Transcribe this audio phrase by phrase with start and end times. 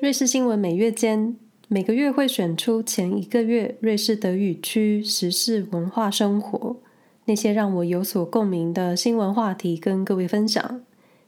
[0.00, 1.34] 瑞士新闻每月间
[1.66, 6.76] 每个月会选出前一个月瑞士德语区时事文化生活
[7.24, 10.82] 那些让我有所共鸣的新闻话题，跟各位分享。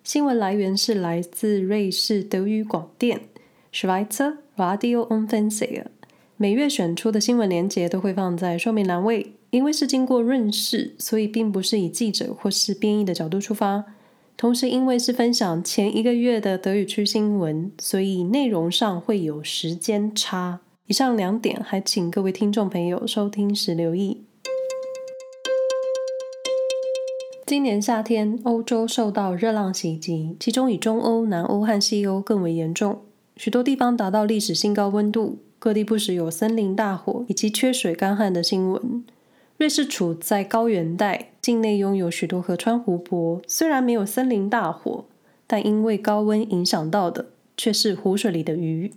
[0.04, 3.20] 新闻来源是来自瑞士德语广电
[3.72, 5.86] Schweizer Radio und Fernsehen。
[6.36, 13.84] 每月选出的新闻连结都会放在说明栏位，因为是经过润饰，所以并不是以记者或是编译的角度出发。
[14.40, 20.60] 同时，因为是分享前一个月的德语区新闻，所以内容上会有时间差。
[20.86, 24.22] 以上两点，还请各位听众朋友收听时留意。
[27.46, 33.02] 今年夏天，欧洲受到热浪袭击，其中以中欧、南欧和西欧更为严重，
[33.36, 39.04] 许多地方达到历史新高温度，各地不时有森林大火以及缺水干旱的新闻。
[39.60, 43.42] 瑞士处在高原带，境内拥有许多河川湖泊。
[43.46, 45.04] 虽然没有森林大火，
[45.46, 47.26] 但因为高温影响到的
[47.58, 48.90] 却是湖水里的鱼。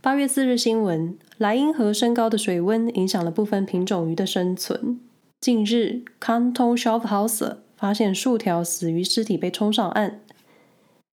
[0.00, 4.98] 八月四日新闻：莱茵河升高的水温影响了部分品种鱼的生存。
[5.38, 10.22] 近日，Kanton Schaffhausen 发现数条死鱼尸体被冲上岸。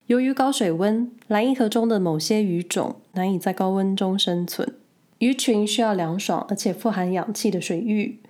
[0.06, 4.76] 由于高水温，莱茵河中的某些鱼种难以在高温中生存。
[5.18, 8.20] 鱼群需要凉爽而且富含氧气的水域。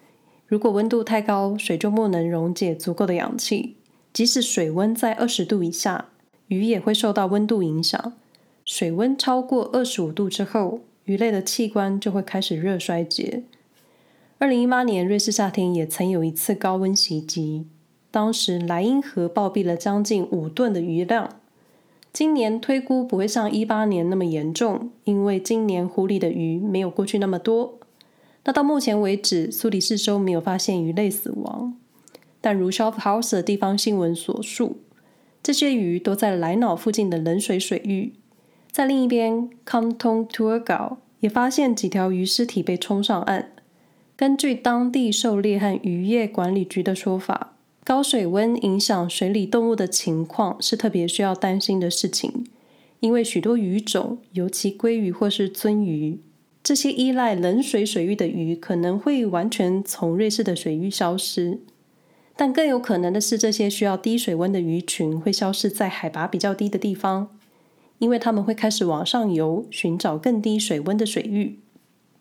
[0.48, 3.76] 如果温度太高，水就不能溶解足够的氧气。
[4.14, 6.06] 即使水温在二十度以下，
[6.46, 8.14] 鱼也会受到温度影响。
[8.64, 13.42] 水温超过二十五度之后，鱼类的器官就会开始热衰竭。
[14.38, 17.66] 二零一八年，瑞士夏天也曾有一次高温袭击，
[18.10, 21.28] 当时莱茵河暴毙了将近五吨的鱼量。
[22.10, 27.78] 今年推估不会像一八年那么严重，因为今年湖里的鱼没有过去那么多。
[28.48, 31.76] 那到目前为止，苏黎世州没有发现鱼类死亡，
[32.40, 34.78] 但如 Schaffhausen 的地方新闻所述，
[35.42, 38.14] 这些鱼都在莱瑙附近的冷水水域。
[38.72, 43.52] 在另一边，Kanton t u r g a 也发现几条鱼尸体被冲上岸。
[44.16, 52.46] 根据当地狩猎和渔业管理局的说法，高水温影响水里动物的情况是特别需要担心的事情，
[53.00, 56.22] 因为许多鱼种，尤其鲑鱼或是鳟鱼。
[56.68, 61.60] 这些依赖冷水水域的鱼可能会完全从瑞士的水域消失，
[62.36, 67.30] 但更有可能的是，这些需要低水温的鱼群会消失在海拔比较低的地方，
[67.96, 71.58] 因为它们会开始往上游寻找更低水温的水域。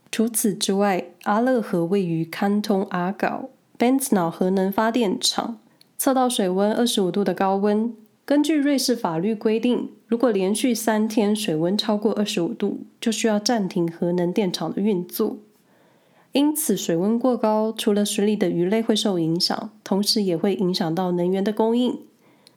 [0.10, 5.60] 除此之外，阿勒河位于堪通阿搞 Benznau 核能发电厂，
[5.98, 7.94] 测到水温二十五度的高温。
[8.28, 15.38] 根据瑞士法律规定，如果连续三天水温超过二十五度，就需要暂停核能电厂的运作。
[16.34, 22.00] 因此，水温过高，除了水里的鱼类会受影响，同时也会影响到能源的供应。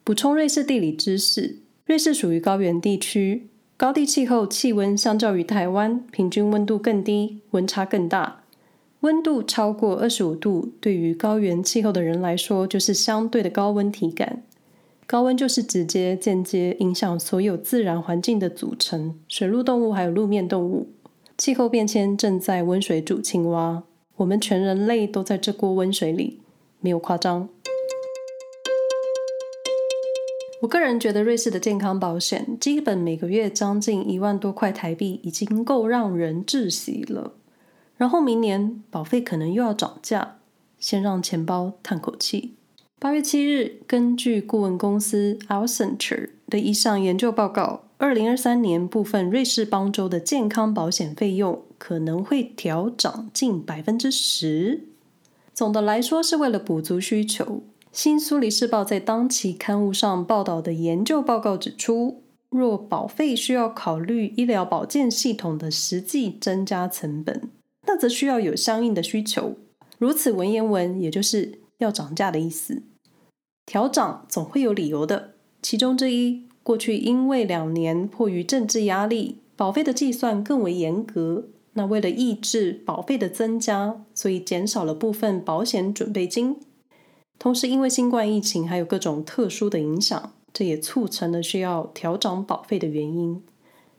[0.03, 8.43] 补充瑞士地理知识：瑞士属于高原地区，高地气候，气温相较于台湾，平均温度更低，温差更大。
[8.99, 14.43] 温度超过二十五度，对于高原气候的人来说，就是相对的高温体感。
[15.11, 20.87] 高温就是直接、间接影响所有自然环境的组成，水陆动物还有陆面动物。
[21.37, 23.83] 气候变迁正在温水煮青蛙，
[24.15, 26.39] 我们全人类都在这锅温水里，
[26.79, 27.49] 没有夸张。
[30.61, 37.33] 我个人觉得，瑞士的健康保险基本每个月将近一万多块台币，已经够让人窒息了。
[37.97, 40.37] 然后明年保费可能又要涨价，
[40.79, 42.55] 先让钱包叹口气。
[43.03, 54.81] 八月七日，根据顾问公司 Accenture 的一项研究报告，二零二三年部分瑞士邦州的健康保险费用可能会调涨近百分之十。
[55.51, 57.63] 总的来说，是为了补足需求。
[57.91, 67.49] 新苏黎世报在当期刊物上报道的研究报告指出，若保费需要考虑医疗保健系统的实际增加成本，
[67.87, 69.55] 那则需要有相应的需求。
[69.97, 72.83] 如此文言文，也就是要涨价的意思。
[73.71, 81.45] 调涨总会有理由的，其中之一，过去因为两年迫于政治压力，保费的计算更为严格。
[81.71, 86.59] 那为了抑制保费的增加，所以减少了部分保险准备金。
[87.39, 93.41] 同时，因为新冠疫情还有各种特殊的影响，这也促成了需要调涨保费的原因。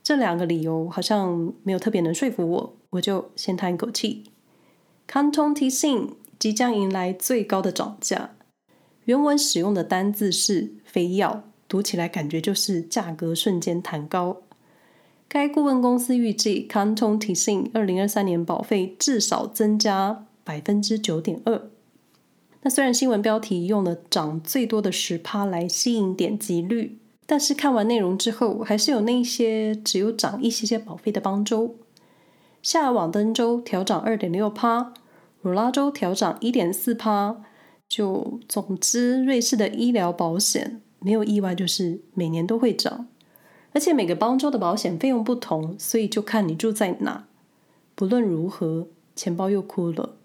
[0.03, 4.25] 这两个理由好像没有特别能说服我，我就先叹一口气。
[5.09, 8.35] Kanton Tessin 即将迎来最高的涨价。
[9.05, 14.41] 原文使用的单字是“非要”，读起来感觉就是价格瞬间弹高。
[15.27, 21.69] 该顾问公司预计，Kanton t s i n 二零二三年保费至少增加百分之九点二。
[22.61, 31.75] 那虽然新闻标题用了涨最多的十趴来吸引点击率，但是看完内容之后，还是有那些只有涨一些些保费的邦州，
[32.61, 34.93] 夏尔瓦登州调涨二点六趴，
[35.41, 37.41] 罗拉州调涨一点四趴。
[37.95, 43.07] 就总之，瑞士的医疗保险没有意外，就是每年都会涨，
[43.71, 47.27] 而且每个邦州的保险费用不同，所以就看你住在哪。
[47.93, 50.15] 不论如何，钱包又哭了。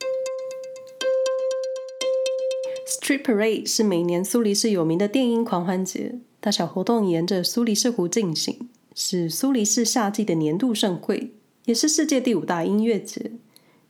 [2.86, 11.32] Street Parade 是每年苏黎世有名的电音狂欢节，大小活动沿着苏黎世湖进行，是苏黎世夏季的年度盛会，
[11.66, 13.32] 也是世界第五大音乐节。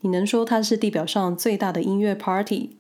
[0.01, 2.78] 你能说它是地表上最大的音乐 party？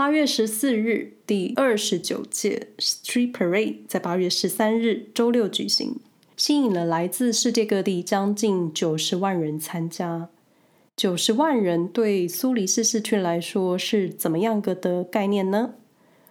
[0.00, 6.00] 八月十四日，第二十九届 Street Parade 在八月十三日周六举行，
[6.38, 10.30] 吸引了来自世界各地将近九十万人参加。
[10.96, 15.74] 九十万人对苏黎世市区来说是怎么样个的概念呢？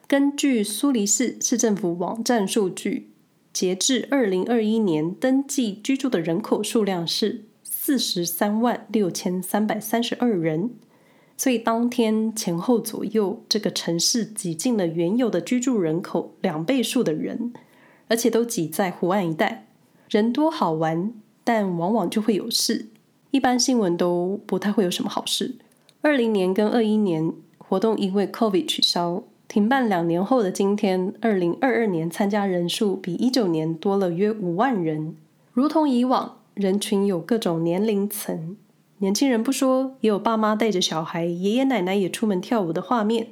[0.07, 3.11] 根据苏黎世市政府网站数据，
[3.53, 10.71] 截至二零二一年，登记居住的人口数量是四十三万六千三百三十二人。
[11.39, 17.53] 所以当天前后左右，这个城市挤进了原有的居住人口两倍数的人，
[18.09, 19.65] 而且都挤在湖岸一带。
[20.09, 21.13] 人多好玩，
[21.45, 22.87] 但往往就会有事。
[23.31, 25.55] 一般新闻都不太会有什么好事。
[26.01, 35.15] 二零年跟二一年活动因为 COVID 取消停办，两年后的今天，二零二二年参加人数比一九年多了约五万人。
[35.53, 38.57] 如同以往，人群有各种年龄层。
[39.01, 43.29] 年轻人不说，也有爸妈带着小孩，爷爷奶奶也出门跳舞的画面。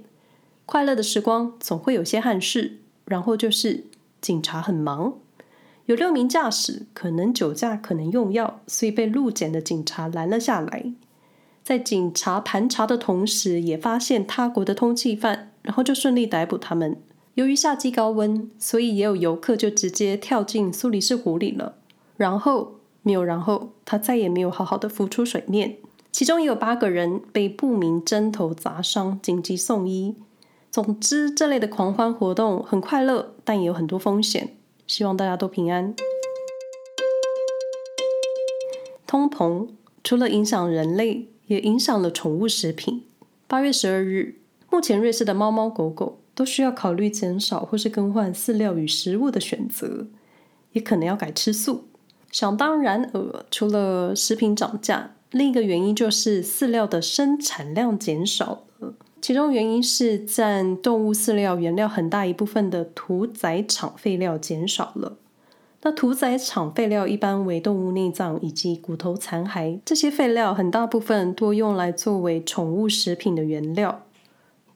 [0.65, 3.83] 快乐的时光总会有些憾事，然后就是
[4.21, 5.15] 警察很忙，
[5.87, 10.93] 有六名驾驶可能酒驾，可能用药，所以被路检的警察拦了下来。
[11.65, 16.95] 在警察盘查的同时，也发现他国的通缉犯，然后就顺利逮捕他们。
[17.33, 21.75] 由于夏季高温，所以也有游客就直接跳进苏黎世湖里了，
[22.15, 22.76] 然后。
[23.07, 25.77] 没有然后，他再也没有好好的浮出水面。
[26.11, 30.13] 其中也有八个人被不明针头砸伤，紧急送医。
[30.69, 34.57] 总之，这类的狂欢活动很快乐，但也有很多风险。
[34.85, 35.95] 希望大家都平安。
[39.05, 39.69] 通膨
[40.03, 43.05] 除了影响人类，也影响了宠物食品。
[43.47, 44.35] 八月十二日，
[44.69, 50.07] 目前瑞士的猫猫狗狗都需要考虑减少或是更换饲料与食物的选择，
[50.73, 51.85] 也可能要改吃素。
[52.37, 58.93] 想当然尔，除了食品涨价，另一个原因就是饲料的生产量减少了。
[59.19, 65.17] 其中原因是占动物饲料原料很大一部分的屠宰场废料减少了。
[65.81, 74.03] 那屠宰场废料一般为动物内脏以及骨头残骸，这些废料很大部分多用来作为宠物食品的原料。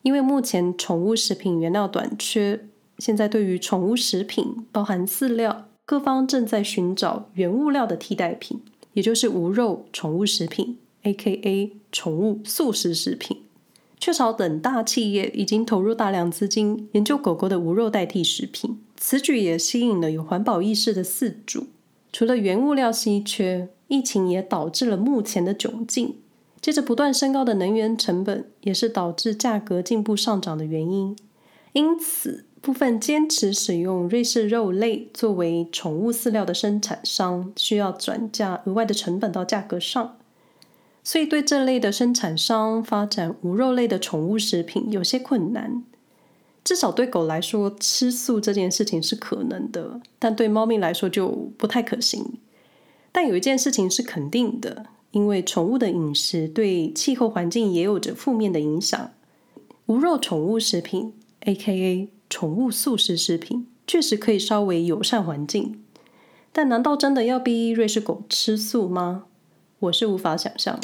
[0.02, 2.66] 因为目前宠物食品原料短缺，
[2.98, 5.68] 现在对于宠物食品，包含饲料。
[5.86, 8.62] 各方正在寻找原物料的替代品，
[8.94, 11.74] 也就是无肉宠物食品 （A.K.A.
[11.92, 13.38] 宠物素食食品）。
[14.00, 21.68] 雀巢等大企业已经投入大量资金研究狗狗的无肉代替食品，此举也吸引了有环保意识的饲主。
[22.12, 26.16] 除了原物料稀缺，疫情也导致了目前的窘境。
[26.60, 31.16] 接着不断升高的能源成本，也是导致价格进一步上涨的原因。
[31.74, 40.18] 因此，部分坚持使用瑞士肉类作为宠物饲料的生产商，需要转嫁额外的成本到价格上，
[41.04, 45.84] 所以对这类的生产商发展无肉类的宠物食品有些困难。
[46.64, 52.38] 至少对狗来说，吃素这件事情是可能的，但对猫咪来说就不太可行。
[53.12, 59.10] 但有一件事情是肯定的，因为宠物的饮食对气候环境也有着负面的影响。
[59.88, 65.84] 无肉宠物食品 （AKA） 宠物素食食品确实可以稍微友善环境，
[66.54, 69.26] 但难道真的要逼瑞士狗吃素吗？
[69.80, 70.80] 我是无法想象。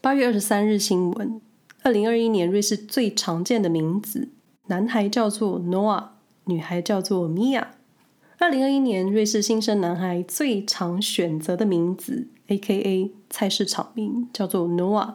[0.00, 1.40] 八月二十三日新闻：
[1.82, 4.28] 二零二一年瑞士最常见的名字，
[4.68, 6.10] 男孩叫做 Noah，
[6.44, 7.64] 女孩叫做 Mia。
[8.38, 15.14] 二零二一年瑞士新生男孩最常选择的名字，AKA 菜市场名，叫做 Noah。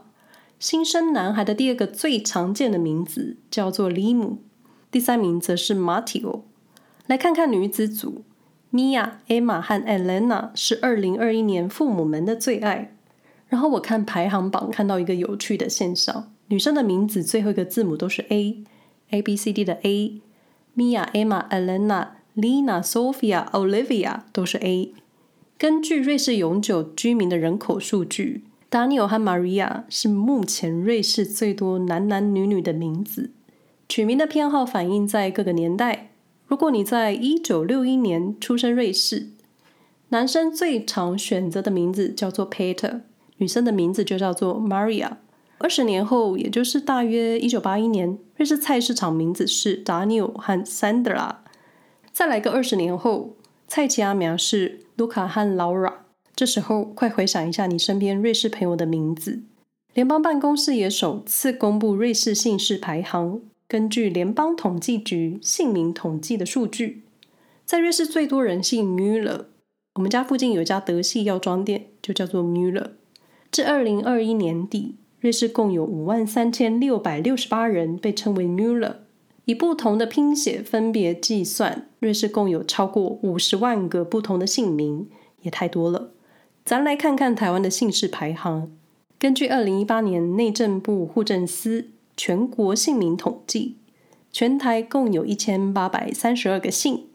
[0.62, 4.44] 新生男孩的第二个最常见的名字叫做里姆，
[4.91, 6.44] 第三名则是马蒂欧。
[7.08, 8.22] 来看看女子组，
[8.70, 12.96] 米娅、艾玛和艾莲娜是二零二一年父母们的最爱。
[13.48, 20.22] 然后我看排行榜，看到一个有趣的现象：女生的名字最后一个字母都是 A，A B C D 的 A。
[20.75, 24.94] 米娅、艾玛、艾莲娜、丽娜、Sophia、Olivia 都是 A。
[25.58, 28.44] 根据瑞士永久居民的人口数据。
[28.72, 33.32] Daniel 和 Maria 是目前瑞士最多男男女女的名字，
[33.90, 36.12] 取名的偏好反映在各个年代，
[36.48, 39.28] 如果你在一九六一年出生瑞士，
[40.08, 43.01] 男生最常选择的名字叫做 Peter，
[43.36, 45.18] 女生的名字就叫做 Maria。
[45.58, 51.36] 二十年后，也就是大约一九八一年，瑞士菜市场名字是 Daniel 和 Sandra。
[52.13, 53.36] 再来个二十年后，
[53.68, 55.94] 菜市仔名是 Luca 和 Laura。
[56.41, 59.43] 这时候，快回想一下你身边瑞士朋友的名字。
[59.93, 63.41] 联邦办公室也首次公布瑞士姓氏排行。
[63.67, 67.03] 根据联邦统计局姓名统计的数据，
[67.63, 69.45] 在瑞士最多人姓 Müller。
[69.93, 72.88] 我们家附近有一家德系药妆店，就叫做 Müller。
[73.51, 78.95] 至二零二一年底，瑞士共有五万三千六百六十八人被称为 Müller。
[79.45, 85.07] 以不同的拼写分别计算，瑞士共有超过五十万个不同的姓名，
[85.43, 86.13] 也太多了。
[86.63, 88.72] 咱来看看台湾的姓氏排行。
[89.18, 93.77] 根据二零一八年内政部户政司全国姓名统计，
[94.32, 97.06] 全台共有一千八百三十二个姓，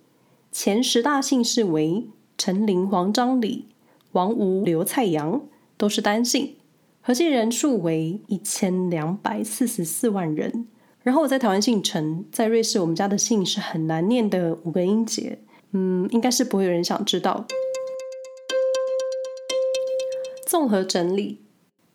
[0.53, 3.67] 前十大姓氏为陈林、黄、张、李、
[4.13, 5.43] 王、吴、刘、蔡、杨，
[5.77, 6.55] 都是单姓，
[7.01, 10.67] 合计人数为一千两百四十四万人。
[11.03, 15.39] 然后我在台湾姓陈，在瑞士我们家的姓是很难念的五个音节，
[15.71, 17.47] 嗯，应该是不会有人想知道。
[20.47, 21.41] 综合整理，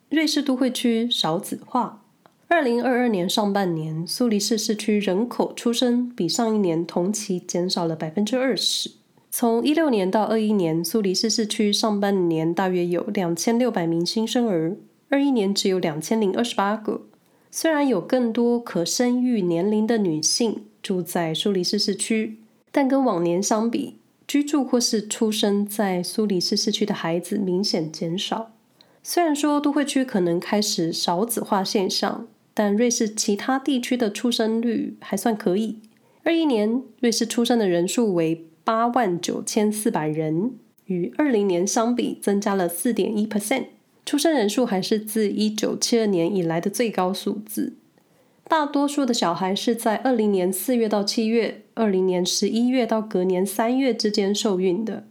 [0.10, 2.04] 瑞士都会区少子化。
[2.50, 8.92] 二零二二年上半年，苏黎世市区人口出生比上一年同期减少了百分之二十。
[9.30, 14.76] 从一六年到二一年，苏黎世市区上半年大约有两千六百名新生儿，
[15.08, 17.04] 二一年只有两千零二十八个。
[17.50, 22.40] 虽然有更多可生育年龄的女性住在苏黎世市区，
[22.70, 23.96] 但跟往年相比，
[24.32, 28.54] 居住或是出生在苏黎世市区的孩子明显减少。
[29.04, 35.80] 虽然说都会区可能开始少子化现象，但瑞士其他地区的出生率还算可以。
[36.24, 40.54] 二一年，瑞士出生的人数为八万九千四百人，
[40.86, 43.66] 与二零年相比增加了四点一 percent。
[44.06, 47.74] 出生人数还是自一九七二年以来的最高数字。
[48.52, 55.06] 大多数的小孩是在二零年四月到七月，二零年十一月到隔年三月之间受孕的，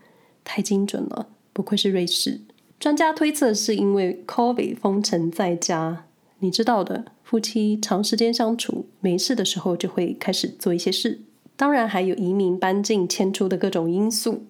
[0.44, 2.42] 太精准了，不愧是瑞士。
[2.78, 6.04] 专家推测是因为 COVID 封城在家，
[6.40, 11.22] 你知道的，夫妻长时间相处，没事的时候就会开始做一些事。
[11.56, 14.44] 当然还有移民搬进迁出的各种因素。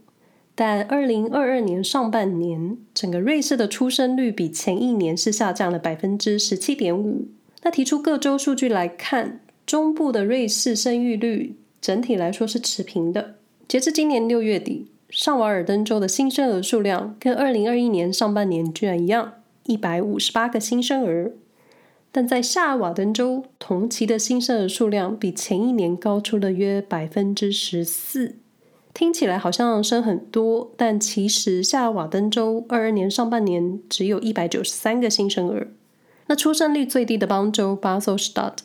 [0.57, 7.29] 但二零二二年上半年，整个瑞士的出生率比前一年是下降了百分之十七点五。
[7.63, 13.37] 那提出各州数据来看，中部的瑞士生育率整体来说是持平的。
[13.69, 19.35] 截至今年六月底，上瓦尔登州的新生儿数量跟二零二一年上半年居然一样，
[19.67, 21.33] 一百五十八个新生儿。
[22.11, 28.37] 但在夏瓦登州，同期的新生儿数量比前一年高出了约百分之十四。
[28.93, 35.69] 听起来好像生很多，但其实夏瓦登州二二年上半年只有一百九十三个新生儿。
[36.31, 38.65] 那出生率最低的邦州巴塞尔斯达特，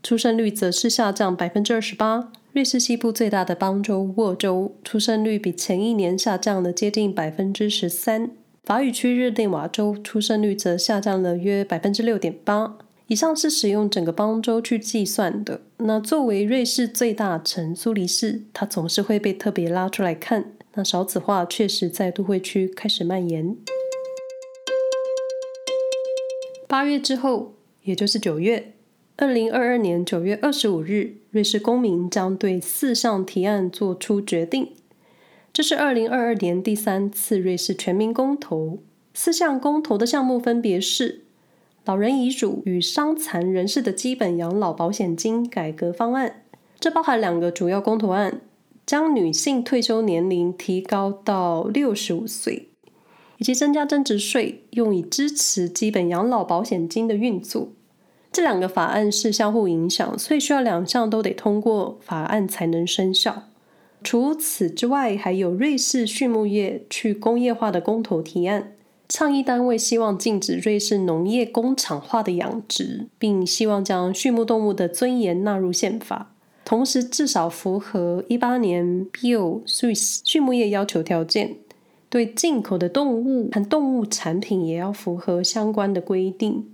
[0.00, 2.30] 出生率则是下降百分之二十八。
[2.52, 8.30] 瑞士西部最大的邦州沃州，出生率比前一年下降了接近百分之十三。
[8.62, 12.78] 法语区日内瓦州出生率则下降了约百分之六点八。
[13.08, 15.62] 以上是使用整个邦州去计算的。
[15.78, 20.52] 那作为瑞士最大城苏黎世，它总是会被特别拉出来看。
[20.74, 23.56] 那少子化确实在都会区开始蔓延。
[26.70, 28.74] 八月之后，也就是九月，
[29.16, 34.68] 二零二二年九月二十五日，瑞士公民将对四项提案做出决定。
[35.52, 38.78] 这是二零二二年第三次瑞士全民公投。
[39.12, 41.24] 四项公投的项目分别是。
[41.84, 46.44] 老人遗嘱与伤残人士的基本养老保险金改革方案，
[46.78, 48.42] 这包含两个主要公投案：
[48.86, 52.68] 将女性退休年龄提高到六十五岁，
[53.40, 57.70] 以及增加增值税，用以支持基本养老保险金的运作。
[58.30, 63.44] 这两个法案是相互影响，所以需要两项都得通过法案才能生效。
[64.04, 68.72] 除此之外，还有瑞士畜牧业去工业化的公投提案。
[69.08, 81.56] 倡议单位希望禁止瑞士农业工厂化的养殖，并希望将畜牧动物的尊严纳入宪法，同时至少符合一八年 Bio-Suisse 畜牧业要求条件。
[82.10, 86.66] 对进口的动物和动物产品也要符合相关的规定。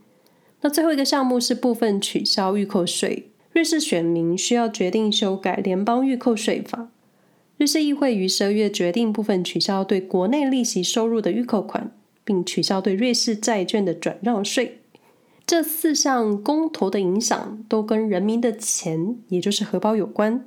[0.62, 6.88] 那最后一个项目是部分取消预扣税，瑞士选民需要决定修改联邦预扣税法。
[7.58, 11.92] 瑞士议会于十二月决定部分取消对国内利息收入的预扣款。
[12.26, 14.80] 并取消对瑞士债券的转让税。
[15.46, 20.44] 这四项公投的影响都跟人民的钱，也就是荷包有关。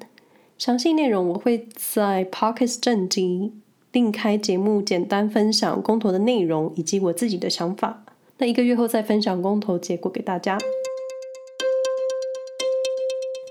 [0.58, 3.54] 详细内容我会在 Podcast 正集
[3.92, 8.04] 另开节目，简单分享公投的内容以及我自己的想法。
[8.38, 10.58] 那一个月后再分享公投结果给大家。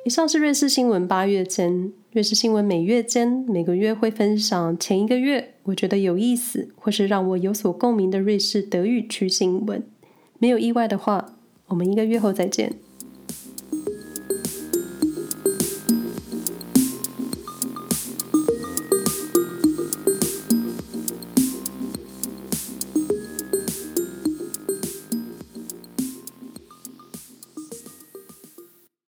[0.04, 9.82] 以上是瑞士新闻八月间，瑞士新闻每月间每个月会分享前一个月我觉得有意思或是让我有所共鸣的瑞士德语区新闻。
[10.38, 11.34] 没有意外的话，
[11.66, 12.72] 我们一个月后再见。